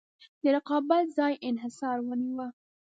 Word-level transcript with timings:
د 0.41 0.43
رقابت 0.55 1.05
ځای 1.17 1.33
انحصار 1.47 1.97
ونیوه. 2.07 2.47